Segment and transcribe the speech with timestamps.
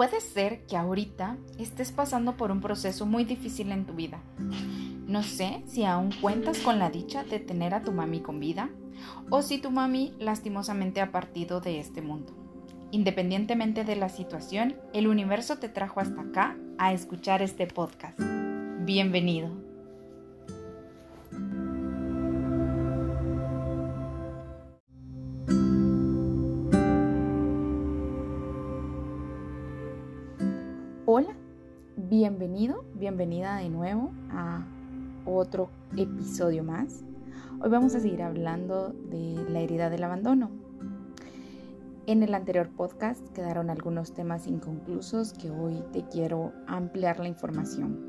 [0.00, 4.18] Puede ser que ahorita estés pasando por un proceso muy difícil en tu vida.
[5.06, 8.70] No sé si aún cuentas con la dicha de tener a tu mami con vida
[9.28, 12.32] o si tu mami lastimosamente ha partido de este mundo.
[12.92, 18.18] Independientemente de la situación, el universo te trajo hasta acá a escuchar este podcast.
[18.18, 19.69] Bienvenido.
[32.10, 34.66] Bienvenido, bienvenida de nuevo a
[35.24, 37.04] otro episodio más.
[37.60, 40.50] Hoy vamos a seguir hablando de la herida del abandono.
[42.08, 48.00] En el anterior podcast quedaron algunos temas inconclusos que hoy te quiero ampliar la información.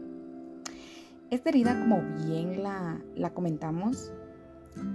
[1.30, 3.04] Esta herida, como bien la,
[3.36, 4.12] comentamos,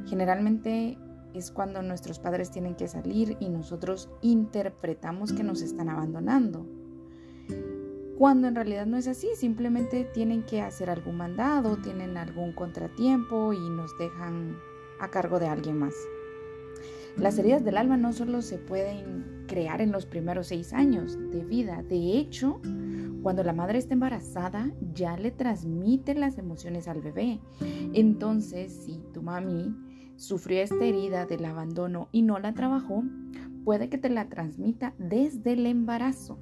[0.07, 0.98] generalmente
[1.32, 6.66] es cuando nuestros padres tienen que salir y nosotros interpretamos que nos están abandonando
[8.19, 13.53] cuando en realidad no es así, simplemente tienen que hacer algún mandado, tienen algún contratiempo
[13.53, 14.57] y nos dejan
[15.01, 15.95] a cargo de alguien más.
[17.17, 21.45] Las heridas del alma no solo se pueden crear en los primeros seis años de
[21.45, 22.61] vida, de hecho,
[23.23, 27.41] cuando la madre está embarazada ya le transmite las emociones al bebé.
[27.93, 29.75] Entonces, si tu mami
[30.17, 33.03] sufrió esta herida del abandono y no la trabajó,
[33.65, 36.39] puede que te la transmita desde el embarazo.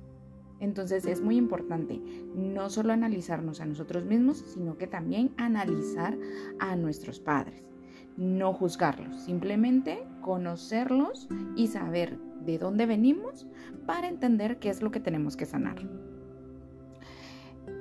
[0.60, 2.00] Entonces es muy importante
[2.34, 6.16] no solo analizarnos a nosotros mismos, sino que también analizar
[6.58, 7.69] a nuestros padres.
[8.16, 13.46] No juzgarlos, simplemente conocerlos y saber de dónde venimos
[13.86, 15.77] para entender qué es lo que tenemos que sanar.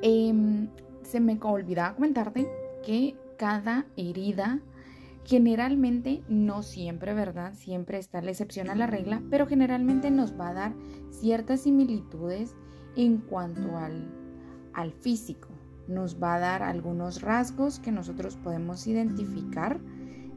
[0.01, 0.69] Em,
[1.03, 2.47] se me olvidaba comentarte
[2.83, 4.61] que cada herida
[5.25, 7.53] generalmente, no siempre, ¿verdad?
[7.53, 10.73] Siempre está la excepción a la regla, pero generalmente nos va a dar
[11.09, 12.55] ciertas similitudes
[12.95, 15.49] en cuanto al, físico.
[15.87, 19.79] Nos va a dar algunos rasgos que nosotros podemos identificar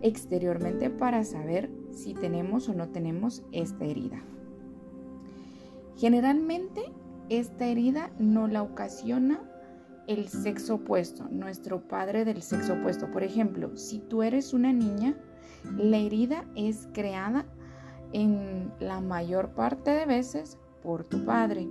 [0.02, 4.22] exteriormente para saber si tenemos o no tenemos esta herida.
[5.96, 6.92] Generalmente
[7.28, 9.40] esta herida no la ocasiona
[10.06, 13.10] el sexo opuesto, nuestro padre del sexo opuesto.
[13.10, 15.16] Por ejemplo, si tú eres una niña,
[15.76, 17.46] la herida es creada
[18.12, 21.66] en la mayor parte de veces por tu padre.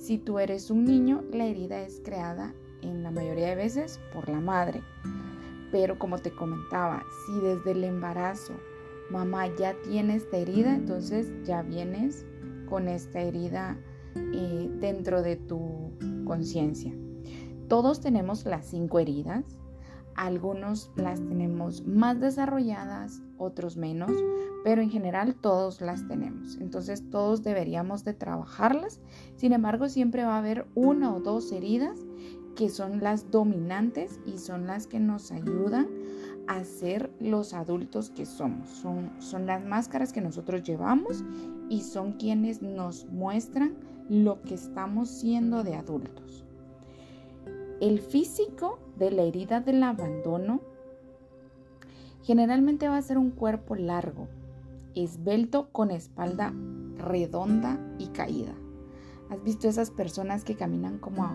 [0.00, 4.30] Si tú eres un niño, la herida es creada en la mayoría de veces por
[4.30, 4.80] la madre.
[5.70, 8.54] Pero como te comentaba, si desde el embarazo
[9.10, 12.24] mamá ya tiene esta herida, entonces ya vienes
[12.66, 13.76] con esta herida
[14.16, 15.92] eh, dentro de tu
[16.24, 16.94] conciencia.
[17.68, 19.44] Todos tenemos las cinco heridas,
[20.20, 24.12] algunos las tenemos más desarrolladas, otros menos,
[24.62, 26.58] pero en general todos las tenemos.
[26.60, 29.00] Entonces todos deberíamos de trabajarlas.
[29.36, 31.98] Sin embargo, siempre va a haber una o dos heridas
[32.54, 35.88] que son las dominantes y son las que nos ayudan
[36.48, 38.68] a ser los adultos que somos.
[38.68, 41.24] Son, son las máscaras que nosotros llevamos
[41.70, 43.74] y son quienes nos muestran
[44.10, 46.44] lo que estamos siendo de adultos.
[47.80, 50.60] El físico de la herida del abandono
[52.22, 54.28] generalmente va a ser un cuerpo largo,
[54.94, 56.52] esbelto con espalda
[56.98, 58.52] redonda y caída.
[59.30, 61.34] ¿Has visto esas personas que caminan como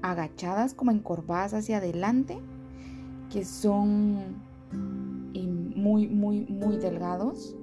[0.00, 2.38] agachadas, como encorvadas hacia adelante?
[3.30, 4.40] Que son
[4.72, 7.54] muy, muy, muy delgados.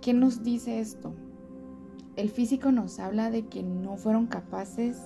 [0.00, 1.12] ¿Qué nos dice esto?
[2.16, 4.96] El físico nos habla de que no fueron capaces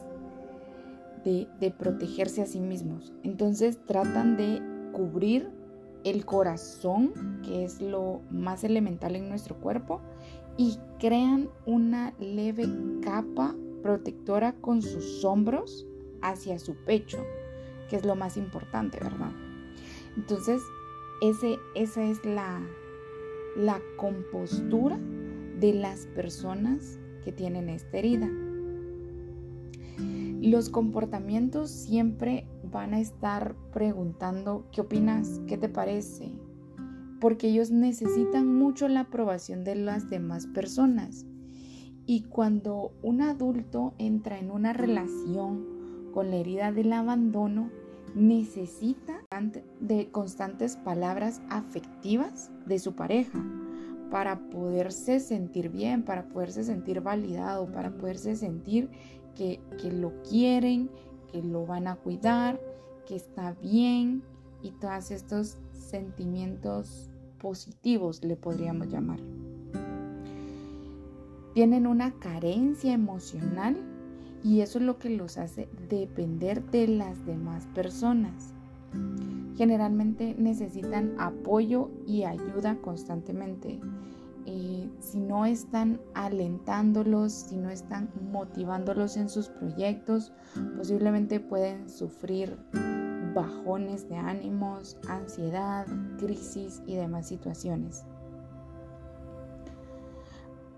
[1.25, 3.13] de, protegerse a sí mismos.
[3.23, 4.63] Entonces tratan de
[4.93, 5.51] cubrir
[6.05, 10.01] el corazón, que es lo más elemental en nuestro cuerpo,
[10.57, 12.69] y crean una leve
[13.03, 15.87] capa protectora con sus hombros
[16.23, 17.19] hacia su pecho,
[17.89, 19.33] que es lo más importante, ¿verdad?
[20.17, 20.63] Entonces,
[21.23, 22.61] ese, esa es la,
[23.57, 24.99] la compostura
[25.59, 28.31] de las personas que tienen esta herida.
[30.45, 35.41] Los comportamientos siempre van a estar preguntando, ¿qué opinas?
[35.47, 36.33] ¿Qué te parece?
[37.19, 41.25] Porque ellos necesitan mucho la aprobación de las demás personas.
[42.05, 45.65] Y cuando un adulto entra en una relación
[46.13, 47.71] con la herida del abandono,
[48.15, 49.23] necesita
[49.81, 53.43] de constantes palabras afectivas de su pareja
[54.11, 58.91] para poderse sentir bien, para poderse sentir validado, para poderse sentir
[59.35, 59.61] que,
[59.93, 60.91] lo quieren,
[61.31, 62.61] que lo van a cuidar,
[63.07, 64.23] que está bien
[64.63, 69.21] y todos estos sentimientos positivos le podríamos llamar.
[71.53, 73.77] Tienen una carencia emocional
[74.43, 78.55] y eso es lo que los hace depender de las demás personas.
[79.57, 83.79] Generalmente necesitan apoyo y ayuda constantemente.
[84.47, 90.33] Eh, si no están alentándolos, si no están motivándolos en sus proyectos,
[90.77, 92.59] posiblemente pueden sufrir
[93.35, 95.87] bajones de ánimos, ansiedad,
[96.19, 98.05] crisis y demás situaciones.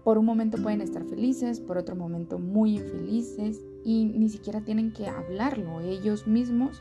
[0.05, 4.93] Por un momento pueden estar felices, por otro momento muy infelices y ni siquiera tienen
[4.93, 5.81] que hablarlo.
[5.81, 6.81] Ellos mismos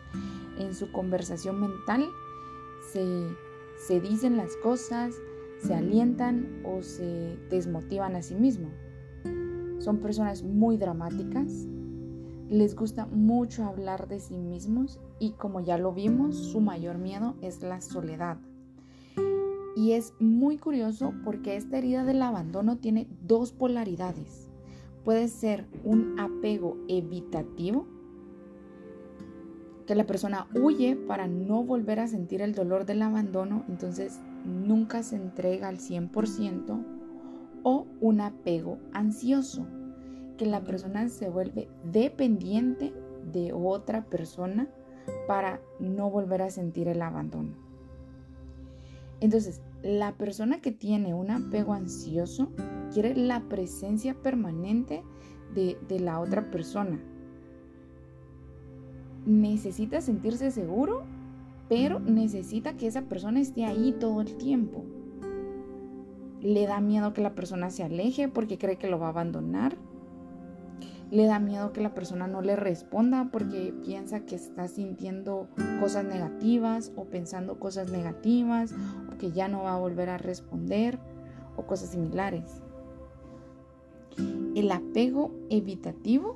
[0.59, 2.07] en su conversación mental
[2.93, 3.27] se,
[3.87, 5.15] se dicen las cosas,
[5.59, 8.73] se alientan o se desmotivan a sí mismos.
[9.79, 11.67] Son personas muy dramáticas,
[12.49, 17.35] les gusta mucho hablar de sí mismos y como ya lo vimos, su mayor miedo
[17.41, 18.37] es la soledad.
[19.75, 24.49] Y es muy curioso porque esta herida del abandono tiene dos polaridades.
[25.03, 27.87] Puede ser un apego evitativo,
[29.85, 35.03] que la persona huye para no volver a sentir el dolor del abandono, entonces nunca
[35.03, 36.85] se entrega al 100%,
[37.63, 39.65] o un apego ansioso,
[40.37, 42.93] que la persona se vuelve dependiente
[43.31, 44.69] de otra persona
[45.27, 47.53] para no volver a sentir el abandono.
[49.19, 52.51] Entonces, la persona que tiene un apego ansioso
[52.93, 55.03] quiere la presencia permanente
[55.53, 56.99] de, la otra persona.
[59.25, 61.03] Necesita sentirse seguro,
[61.69, 64.85] pero necesita que esa persona esté ahí todo el tiempo.
[66.41, 69.77] Le da miedo que la persona se aleje porque cree que lo va a abandonar
[71.11, 75.47] le da miedo que la persona no le responda porque piensa que está sintiendo
[75.79, 78.73] cosas negativas o pensando cosas negativas
[79.11, 80.99] o que ya no va a volver a responder
[81.55, 82.61] o cosas similares.
[84.55, 86.35] El apego evitativo,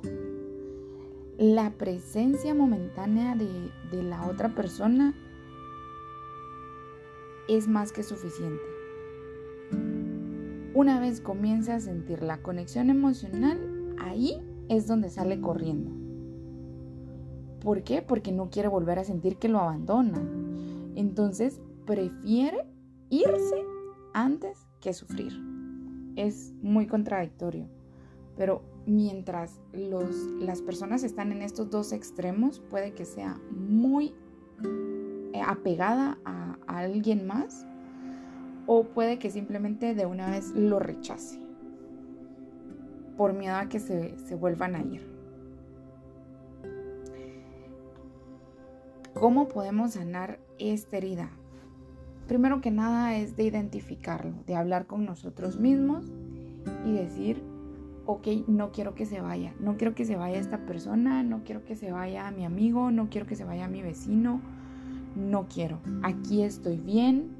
[1.40, 3.48] la presencia momentánea de,
[3.90, 5.14] de la otra persona
[7.48, 8.62] es más que suficiente.
[10.74, 14.36] Una vez comienza a sentir la conexión emocional, ahí
[14.68, 15.90] es donde sale corriendo.
[17.60, 18.02] ¿Por qué?
[18.02, 20.20] Porque no quiere volver a sentir que lo abandona.
[20.94, 22.66] Entonces prefiere
[23.08, 23.64] irse
[24.12, 25.32] antes que sufrir.
[26.16, 27.66] Es muy contradictorio.
[28.36, 34.14] Pero mientras los, las personas están en estos dos extremos, puede que sea muy
[35.32, 37.66] eh, apegada a, a alguien más
[38.66, 41.40] o puede que simplemente de una vez lo rechace
[43.20, 45.06] por miedo a que se, vuelvan a ir.
[49.12, 51.28] ¿Cómo podemos sanar esta herida?
[52.28, 56.10] Primero que nada es de identificarlo, de hablar con nosotros mismos
[56.86, 57.42] y decir,
[58.06, 61.64] ok, no quiero que se vaya, no quiero que se vaya esta persona, no quiero
[61.64, 64.40] que se vaya mi amigo, no quiero que se vaya mi vecino,
[65.16, 65.78] no quiero.
[66.02, 67.30] Aquí estoy bien,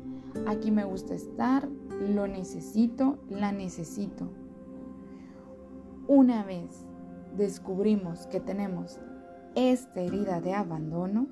[0.47, 4.31] aquí me gusta estar, lo necesito, la necesito.
[6.07, 6.87] Una vez
[7.37, 8.99] descubrimos que tenemos
[9.55, 11.27] esta herida de abandono,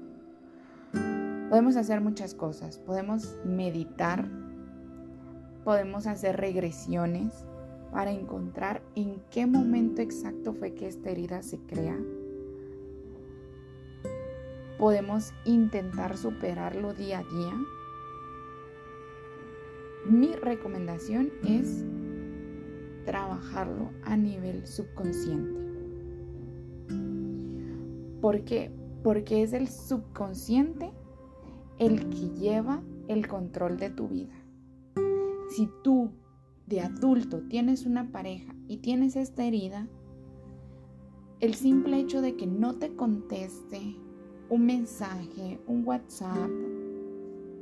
[1.48, 2.78] podemos hacer muchas cosas.
[2.78, 4.28] Podemos meditar,
[5.64, 7.47] podemos hacer regresiones
[7.92, 11.98] para encontrar en qué momento exacto fue que esta herida se crea.
[14.78, 17.54] Podemos intentar superarlo día a día.
[20.06, 21.84] Mi recomendación es
[23.04, 25.58] trabajarlo a nivel subconsciente.
[28.20, 28.70] ¿Por qué?
[29.02, 30.92] Porque es el subconsciente
[31.78, 34.34] el que lleva el control de tu vida.
[35.56, 36.12] Si tú
[36.69, 39.89] de adulto tienes una pareja y tienes esta herida,
[41.41, 43.96] el simple hecho de que no te conteste
[44.51, 46.51] un mensaje, un WhatsApp,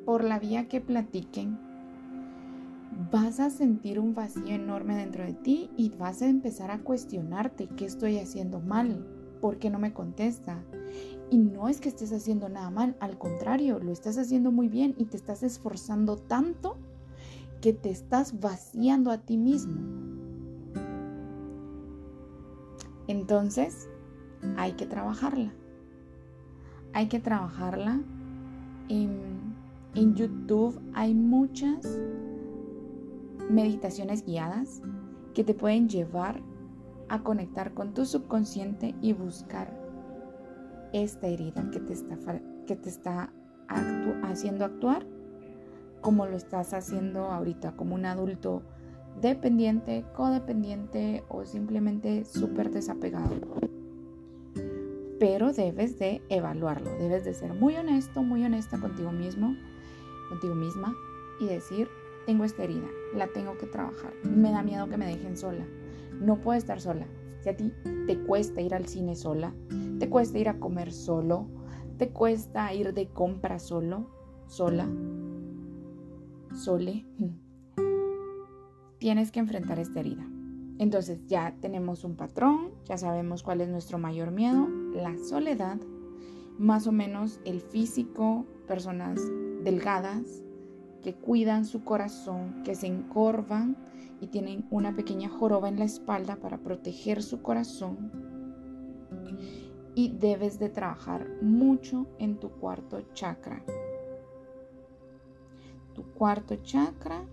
[0.05, 1.59] por la vía que platiquen,
[3.13, 7.69] vas a sentir un vacío enorme dentro de ti y vas a empezar a cuestionarte
[7.77, 9.07] qué estoy haciendo mal,
[9.41, 10.65] por qué no me contesta.
[11.31, 14.95] Y no es que estés haciendo nada mal, al contrario, lo estás haciendo muy bien
[14.97, 16.79] y te estás esforzando tanto
[17.61, 19.81] que te estás vaciando a ti mismo.
[23.09, 23.89] Entonces,
[24.57, 25.53] hay que trabajarla.
[26.93, 28.01] Hay que trabajarla.
[28.89, 29.55] En,
[29.95, 31.99] YouTube hay muchas
[33.49, 34.83] meditaciones guiadas
[35.33, 36.43] que te pueden llevar
[37.09, 39.73] a conectar con tu subconsciente y buscar
[40.93, 42.19] esta herida que te está,
[42.67, 43.33] que te está
[44.23, 45.07] haciendo actuar
[46.07, 48.63] como lo estás haciendo ahorita, como un adulto
[49.21, 53.35] dependiente, codependiente o simplemente súper desapegado.
[55.19, 59.57] Pero debes de evaluarlo, debes de ser muy honesto, muy honesta contigo mismo,
[60.29, 60.95] contigo misma
[61.41, 61.89] y decir,
[62.25, 65.67] tengo esta herida, la tengo que trabajar, me da miedo que me dejen sola,
[66.21, 67.09] no puedo estar sola.
[67.41, 67.73] Si a ti
[68.07, 69.53] te cuesta ir al cine sola,
[69.99, 71.49] te cuesta ir a comer solo,
[71.99, 74.09] te cuesta ir de compra solo,
[74.47, 74.87] sola,
[76.57, 77.07] sole,
[78.99, 80.27] tienes que enfrentar esta herida.
[80.79, 85.79] Entonces ya tenemos un patrón, ya sabemos cuál es nuestro mayor miedo, la soledad,
[86.59, 89.21] más o menos el físico, personas
[89.63, 90.43] delgadas
[91.03, 93.77] que cuidan su corazón, que se encorvan
[94.21, 98.11] y tienen una pequeña joroba en la espalda para proteger su corazón.
[99.95, 103.63] Y debes de trabajar mucho en tu cuarto chakra.
[105.97, 107.25] Tu cuarto chakra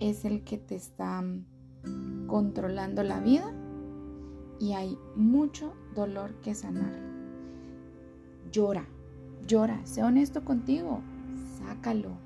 [0.00, 1.22] es el que te está
[2.26, 3.54] controlando la vida
[4.58, 6.92] y hay mucho dolor que sanar.
[8.50, 8.88] Llora,
[9.46, 11.00] llora, sé honesto contigo,
[11.60, 12.18] sácalo.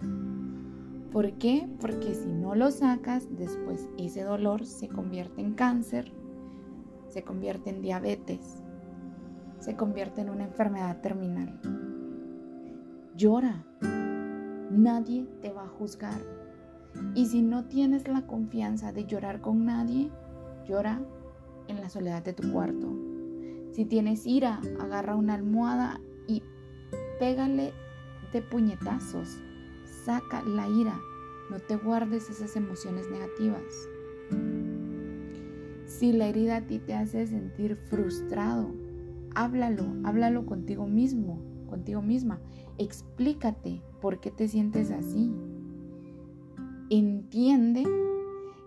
[1.12, 1.68] ¿Por qué?
[1.78, 6.10] Porque si no lo sacas, después ese dolor se convierte en cáncer,
[7.08, 8.62] se convierte en diabetes,
[9.58, 11.60] se convierte en una enfermedad terminal.
[13.14, 13.66] Llora,
[14.70, 16.20] nadie te va a juzgar.
[17.14, 20.10] Y si no tienes la confianza de llorar con nadie,
[20.66, 21.00] llora
[21.68, 22.88] en la soledad de tu cuarto.
[23.72, 26.42] Si tienes ira, agarra una almohada y
[27.18, 27.72] pégale
[28.32, 29.42] de puñetazos
[30.04, 30.98] Saca la ira,
[31.50, 33.60] no te guardes esas emociones negativas.
[35.84, 38.72] Si la herida a ti te hace sentir frustrado,
[39.34, 42.40] háblalo, háblalo contigo mismo, contigo misma.
[42.80, 45.30] Explícate por qué te sientes así.
[46.88, 47.84] Entiende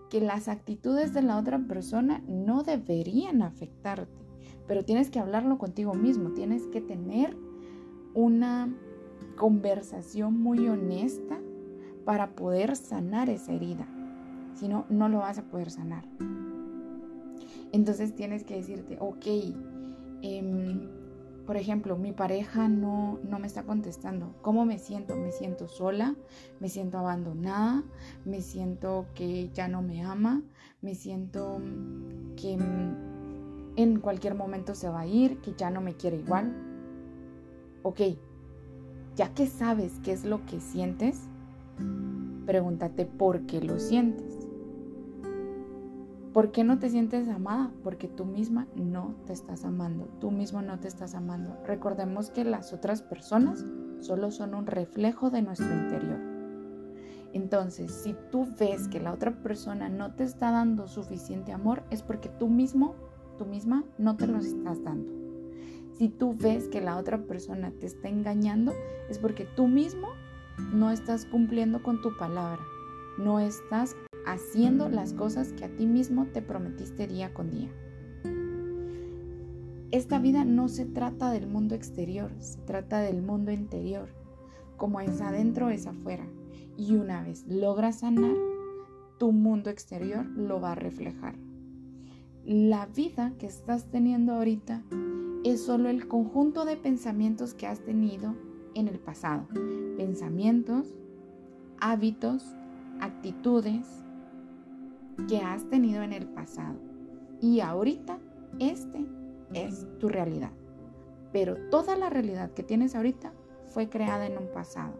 [0.08, 4.24] que las actitudes de la otra persona no deberían afectarte,
[4.68, 7.36] pero tienes que hablarlo contigo mismo, tienes que tener
[8.14, 8.72] una
[9.34, 11.36] conversación muy honesta
[12.04, 13.88] para poder sanar esa herida.
[14.54, 16.04] Si no, no lo vas a poder sanar.
[17.72, 19.26] Entonces tienes que decirte, ok,
[20.22, 20.88] em,
[21.46, 24.34] por ejemplo, mi pareja no, no me está contestando.
[24.40, 25.14] ¿Cómo me siento?
[25.16, 26.14] Me siento sola,
[26.58, 27.82] me siento abandonada,
[28.24, 30.42] me siento que ya no me ama,
[30.80, 31.60] me siento
[32.36, 32.58] que
[33.76, 36.54] en cualquier momento se va a ir, que ya no me quiere igual.
[37.82, 38.00] Ok,
[39.16, 41.20] ya que sabes qué es lo que sientes,
[42.46, 44.33] pregúntate por qué lo sientes.
[46.34, 47.70] ¿Por qué no te sientes amada?
[47.84, 51.56] Porque tú misma no te estás amando, tú mismo no te estás amando.
[51.64, 53.64] Recordemos que las otras personas
[54.00, 56.18] solo son un reflejo de nuestro interior.
[57.32, 62.02] Entonces, si tú ves que la otra persona no te está dando suficiente amor, es
[62.02, 62.96] porque tú mismo,
[63.38, 65.12] tú misma, no te lo estás dando.
[65.92, 68.72] Si tú ves que la otra persona te está engañando,
[69.08, 70.08] es porque tú mismo
[70.72, 72.62] no estás cumpliendo con tu palabra,
[73.18, 73.94] no estás
[74.26, 77.70] haciendo las cosas que a ti mismo te prometiste día con día.
[79.90, 84.08] Esta vida no se trata del mundo exterior, se trata del mundo interior.
[84.76, 86.26] Como es adentro, es afuera.
[86.76, 88.34] Y una vez logras sanar,
[89.18, 91.36] tu mundo exterior lo va a reflejar.
[92.44, 94.82] La vida que estás teniendo ahorita
[95.44, 98.34] es solo el conjunto de pensamientos que has tenido
[98.74, 99.46] en el pasado.
[99.96, 100.92] Pensamientos,
[101.78, 102.44] hábitos,
[103.00, 104.03] actitudes
[105.28, 106.76] que has tenido en el pasado.
[107.40, 108.18] Y ahorita
[108.58, 109.04] este
[109.52, 110.50] es tu realidad.
[111.32, 113.32] Pero toda la realidad que tienes ahorita
[113.68, 114.94] fue creada en un pasado,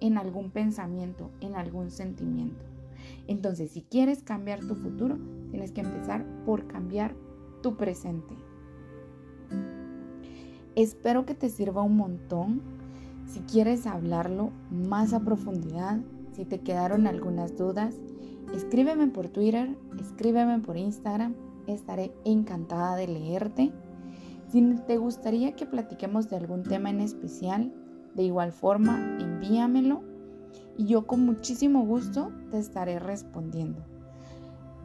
[0.00, 2.64] en algún pensamiento, en algún sentimiento.
[3.26, 5.18] Entonces, si quieres cambiar tu futuro,
[5.50, 7.14] tienes que empezar por cambiar
[7.62, 8.34] tu presente.
[10.76, 12.62] Espero que te sirva un montón.
[13.26, 16.00] Si quieres hablarlo más a profundidad,
[16.32, 17.96] si te quedaron algunas dudas,
[18.54, 21.34] escríbeme por Twitter, escríbeme por Instagram,
[21.66, 23.72] estaré encantada de leerte.
[24.48, 27.72] Si te gustaría que platiquemos de algún tema en especial,
[28.14, 30.02] de igual forma, envíamelo
[30.76, 33.84] y yo con muchísimo gusto te estaré respondiendo.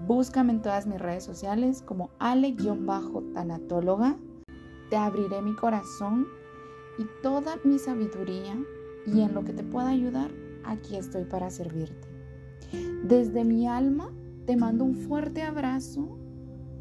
[0.07, 4.17] Búscame en todas mis redes sociales como ale-tanatóloga
[4.89, 6.27] te abriré mi corazón
[6.99, 8.55] y toda mi sabiduría
[9.05, 10.31] y en lo que te pueda ayudar,
[10.63, 12.14] aquí estoy para servirte.
[13.03, 14.11] Desde mi alma
[14.45, 16.17] te mando un fuerte abrazo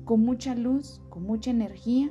[0.04, 2.10] con mucha luz, con mucha energía